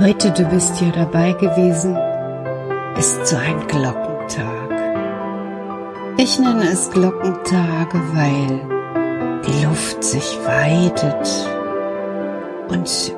[0.00, 1.98] Heute, du bist ja dabei gewesen,
[2.96, 4.70] ist so ein Glockentag.
[6.16, 8.60] Ich nenne es Glockentage, weil
[9.44, 11.50] die Luft sich weitet
[12.68, 13.12] und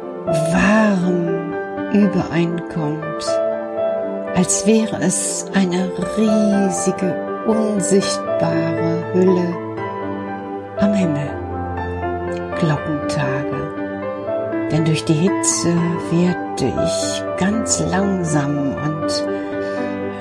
[0.54, 1.52] warm
[1.92, 3.26] übereinkommt,
[4.34, 7.14] als wäre es eine riesige,
[7.46, 9.54] unsichtbare Hülle
[10.78, 11.28] am Himmel.
[12.58, 13.39] Glockentage
[14.70, 15.74] denn durch die Hitze
[16.10, 19.24] werde ich ganz langsam und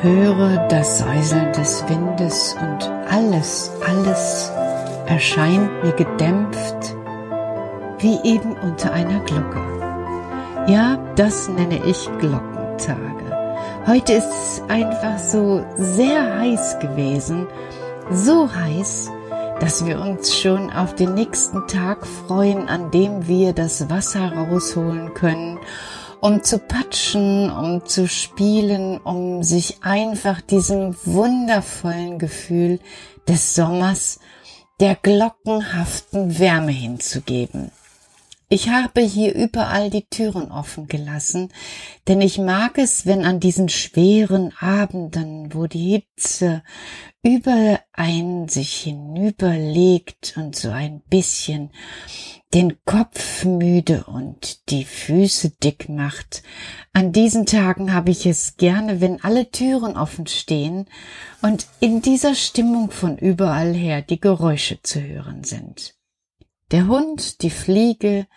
[0.02, 4.52] höre das Säuseln des Windes und alles, alles
[5.06, 6.96] erscheint mir gedämpft,
[8.00, 9.62] wie eben unter einer Glocke.
[10.68, 13.20] Ja, das nenne ich Glockentage.
[13.88, 17.48] Heute ist es einfach so sehr heiß gewesen,
[18.12, 19.10] so heiß,
[19.60, 25.14] dass wir uns schon auf den nächsten Tag freuen, an dem wir das Wasser rausholen
[25.14, 25.60] können,
[26.22, 32.80] um zu patschen, um zu spielen, um sich einfach diesem wundervollen Gefühl
[33.28, 34.20] des Sommers,
[34.80, 37.72] der glockenhaften Wärme hinzugeben.
[38.52, 41.54] Ich habe hier überall die Türen offen gelassen,
[42.08, 46.64] denn ich mag es, wenn an diesen schweren Abenden, wo die Hitze
[47.22, 51.70] über ein sich hinüberlegt und so ein bisschen
[52.56, 56.42] den Kopf müde und die Füße dick macht.
[56.92, 60.88] An diesen Tagen habe ich es gerne, wenn alle Türen offen stehen
[61.44, 65.99] und in dieser Stimmung von überall her die Geräusche zu hören sind.
[66.72, 68.28] Der Hund, die Fliege,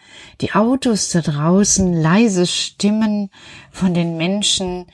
[0.41, 3.31] die Autos da draußen, leise Stimmen
[3.71, 4.87] von den Menschen,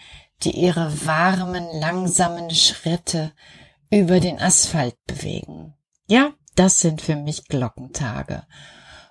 [0.42, 3.32] die ihre warmen, langsamen Schritte
[3.90, 5.74] über den Asphalt bewegen.
[6.08, 8.44] Ja, das sind für mich Glockentage.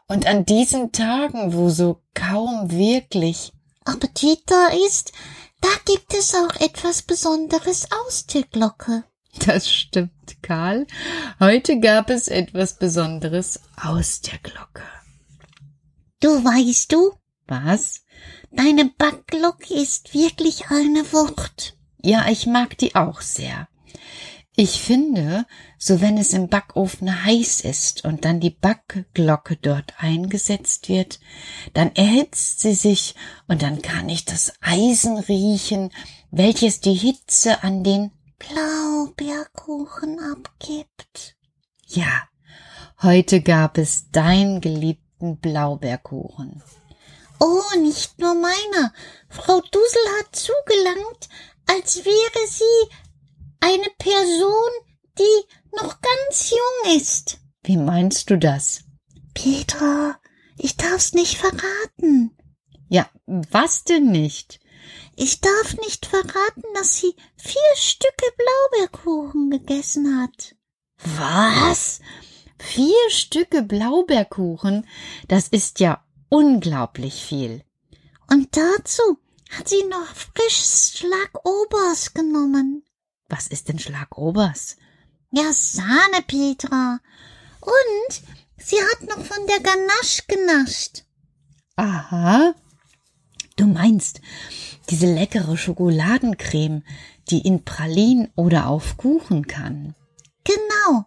[0.08, 3.54] Und an diesen Tagen, wo so kaum wirklich
[3.86, 5.14] Appetit da ist,
[5.62, 9.06] da gibt es auch etwas Besonderes aus der Glocke.
[9.46, 10.88] Das stimmt, Karl.
[11.40, 14.84] Heute gab es etwas Besonderes aus der Glocke.
[16.20, 17.14] Du weißt du?
[17.48, 18.04] Was?
[18.52, 21.78] Deine Backglocke ist wirklich eine Wucht.
[22.02, 23.68] Ja, ich mag die auch sehr.
[24.56, 25.46] Ich finde,
[25.78, 31.20] so wenn es im Backofen heiß ist und dann die Backglocke dort eingesetzt wird,
[31.74, 33.14] dann erhitzt sie sich
[33.48, 35.92] und dann kann ich das Eisen riechen,
[36.32, 41.36] welches die Hitze an den Blaubeerkuchen abgibt.
[41.86, 42.28] Ja,
[43.02, 46.62] heute gab es deinen geliebten Blaubeerkuchen.
[47.40, 48.94] Oh, nicht nur meiner.
[49.30, 51.30] Frau Dusel hat zugelangt,
[51.68, 52.96] als wäre sie
[53.60, 54.72] eine Person,
[55.18, 57.40] die noch ganz jung ist.
[57.64, 58.84] Wie meinst du das?
[59.34, 60.20] Petra,
[60.58, 62.36] ich darf's nicht verraten.
[62.90, 64.60] Ja, was denn nicht?
[65.20, 70.56] Ich darf nicht verraten, dass sie vier Stücke Blaubeerkuchen gegessen hat.
[71.18, 72.02] Was?
[72.60, 74.88] Vier Stücke Blaubeerkuchen?
[75.28, 77.64] Das ist ja unglaublich viel.
[78.30, 79.18] Und dazu
[79.50, 82.84] hat sie noch frisches Schlagobers genommen.
[83.28, 84.78] Was ist denn Schlagobers?
[85.32, 87.00] Ja, Sahne, Petra.
[87.62, 88.22] Und
[88.58, 91.06] sie hat noch von der Ganache genascht.
[91.76, 92.54] Aha.
[93.58, 94.22] Du meinst
[94.90, 96.84] diese leckere Schokoladencreme,
[97.30, 99.96] die in Pralinen oder auf Kuchen kann.
[100.44, 101.06] Genau.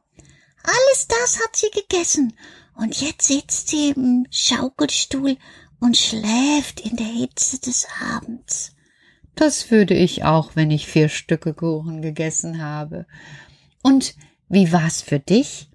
[0.62, 2.34] Alles das hat sie gegessen.
[2.74, 5.36] Und jetzt sitzt sie im Schaukelstuhl
[5.80, 8.74] und schläft in der Hitze des Abends.
[9.34, 13.06] Das würde ich auch, wenn ich vier Stücke Kuchen gegessen habe.
[13.82, 14.14] Und
[14.48, 15.70] wie war's für dich?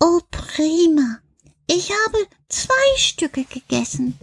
[0.00, 1.18] Oh, prima.
[1.66, 2.18] Ich habe
[2.48, 4.18] zwei Stücke gegessen.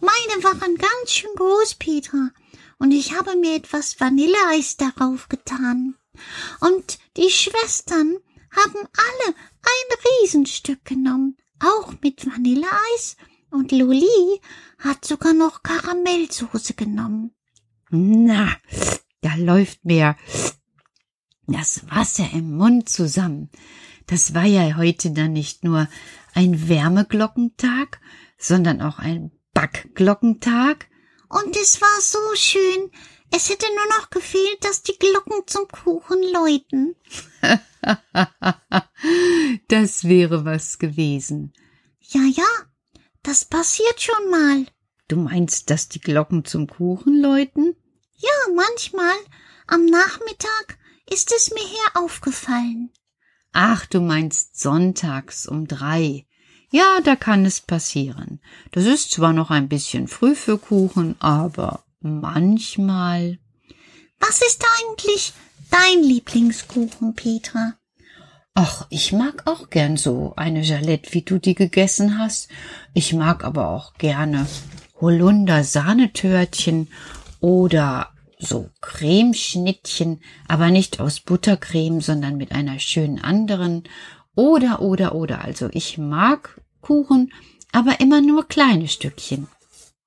[0.00, 2.30] Meine waren ganz schön groß, Petra,
[2.78, 5.94] und ich habe mir etwas Vanilleeis darauf getan.
[6.60, 8.16] Und die Schwestern
[8.50, 13.16] haben alle ein Riesenstück genommen, auch mit Vanilleeis,
[13.50, 14.40] und Luli
[14.78, 17.32] hat sogar noch Karamellsoße genommen.
[17.90, 18.48] Na,
[19.20, 20.16] da läuft mir
[21.46, 23.50] das Wasser im Mund zusammen.
[24.06, 25.88] Das war ja heute dann nicht nur
[26.32, 28.00] ein Wärmeglockentag,
[28.38, 30.88] sondern auch ein Backglockentag.
[31.28, 32.90] Und es war so schön.
[33.32, 36.96] Es hätte nur noch gefehlt, dass die Glocken zum Kuchen läuten.
[39.68, 41.52] das wäre was gewesen.
[42.00, 42.48] Ja, ja,
[43.22, 44.66] das passiert schon mal.
[45.06, 47.76] Du meinst, dass die Glocken zum Kuchen läuten?
[48.16, 49.16] Ja, manchmal.
[49.66, 52.92] Am Nachmittag ist es mir her aufgefallen.
[53.52, 56.26] Ach, du meinst sonntags um drei.
[56.70, 58.40] Ja, da kann es passieren.
[58.70, 63.38] Das ist zwar noch ein bisschen früh für Kuchen, aber Manchmal.
[64.20, 65.34] Was ist eigentlich
[65.70, 67.74] dein Lieblingskuchen, Petra?
[68.54, 72.48] Ach, ich mag auch gern so eine Jalette, wie du die gegessen hast.
[72.94, 74.46] Ich mag aber auch gerne
[75.00, 76.88] Holunder-Sahnetörtchen
[77.40, 78.08] oder
[78.38, 83.84] so Cremeschnittchen, aber nicht aus Buttercreme, sondern mit einer schönen anderen.
[84.40, 85.44] Oder, oder, oder.
[85.44, 87.30] Also ich mag Kuchen,
[87.72, 89.48] aber immer nur kleine Stückchen.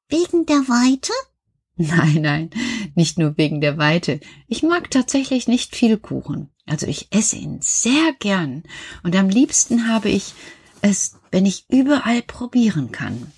[0.10, 1.14] Wegen der Weite?
[1.76, 2.50] Nein, nein,
[2.96, 4.20] nicht nur wegen der Weite.
[4.48, 6.50] Ich mag tatsächlich nicht viel Kuchen.
[6.66, 8.64] Also ich esse ihn sehr gern
[9.04, 10.34] und am liebsten habe ich
[10.82, 13.32] es, wenn ich überall probieren kann.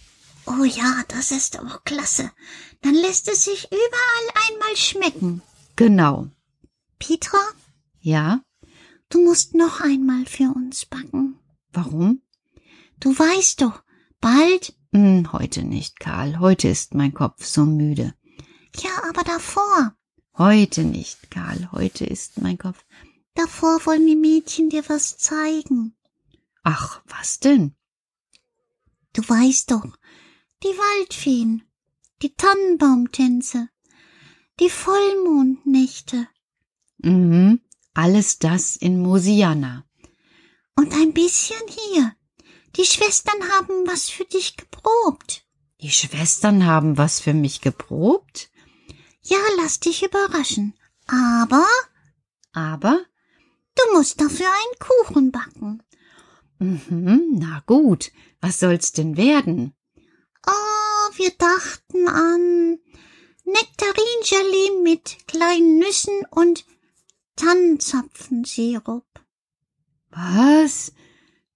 [0.45, 2.31] Oh ja, das ist auch klasse.
[2.81, 5.41] Dann lässt es sich überall einmal schmecken.
[5.75, 6.27] Genau.
[6.99, 7.39] Petra?
[7.99, 8.44] Ja?
[9.09, 11.39] Du musst noch einmal für uns backen.
[11.71, 12.21] Warum?
[12.99, 13.83] Du weißt doch,
[14.19, 14.75] bald.
[14.91, 16.39] Hm, heute nicht, Karl.
[16.39, 18.13] Heute ist mein Kopf so müde.
[18.77, 19.95] Ja, aber davor.
[20.37, 21.69] Heute nicht, Karl.
[21.71, 22.83] Heute ist mein Kopf.
[23.35, 25.95] Davor wollen die Mädchen dir was zeigen.
[26.63, 27.75] Ach, was denn?
[29.13, 29.97] Du weißt doch,
[30.63, 31.63] die Waldfeen,
[32.21, 33.69] die Tannenbaumtänze,
[34.59, 36.27] die Vollmondnächte.
[36.97, 37.61] Mhm,
[37.95, 39.85] alles das in Mosiana.
[40.75, 42.15] Und ein bisschen hier.
[42.75, 45.45] Die Schwestern haben was für dich geprobt.
[45.81, 48.49] Die Schwestern haben was für mich geprobt?
[49.21, 50.77] Ja, lass dich überraschen.
[51.07, 51.65] Aber.
[52.51, 53.03] Aber?
[53.75, 55.83] Du musst dafür einen Kuchen backen.
[56.59, 58.11] Mhm, na gut.
[58.41, 59.73] Was soll's denn werden?
[60.47, 62.79] Oh, wir dachten an
[63.45, 66.65] Nektaringelee mit kleinen Nüssen und
[67.35, 69.05] Tannenzapfensirup.
[70.11, 70.93] Was?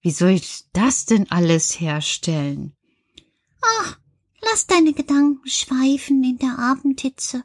[0.00, 2.76] Wie soll ich das denn alles herstellen?
[3.60, 3.98] Ach,
[4.42, 7.42] lass deine Gedanken schweifen in der Abendhitze.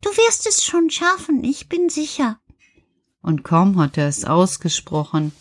[0.00, 2.40] Du wirst es schon schaffen, ich bin sicher.
[3.22, 5.32] Und kaum hat er es ausgesprochen,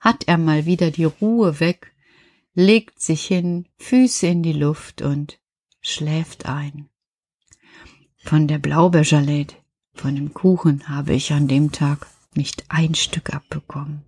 [0.00, 1.92] hat er mal wieder die Ruhe weg,
[2.54, 5.38] legt sich hin, Füße in die Luft und
[5.82, 6.88] schläft ein.
[8.16, 9.56] Von der Blaubeerjalette,
[10.00, 14.02] von dem Kuchen habe ich an dem Tag nicht ein Stück abbekommen.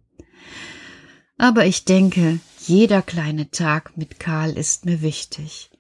[1.39, 5.71] Aber ich denke, jeder kleine Tag mit Karl ist mir wichtig.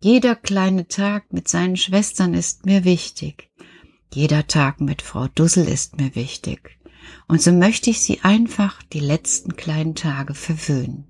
[0.00, 3.50] Jeder kleine Tag mit seinen Schwestern ist mir wichtig.
[4.12, 6.78] Jeder Tag mit Frau Dussel ist mir wichtig.
[7.26, 11.06] Und so möchte ich sie einfach die letzten kleinen Tage verwöhnen.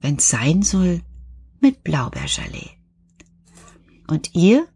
[0.00, 1.02] Wenn's sein soll,
[1.60, 2.70] mit Blaubeergelee.
[4.06, 4.66] Und ihr?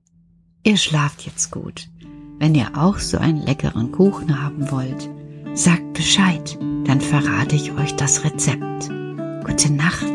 [0.63, 1.89] Ihr schlaft jetzt gut.
[2.39, 5.09] Wenn ihr auch so einen leckeren Kuchen haben wollt,
[5.55, 8.91] sagt Bescheid, dann verrate ich euch das Rezept.
[9.45, 10.15] Gute Nacht.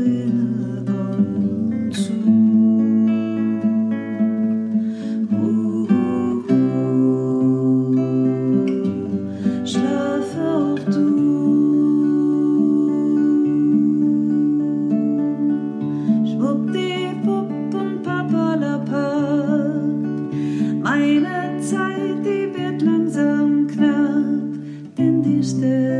[25.51, 25.90] sisters.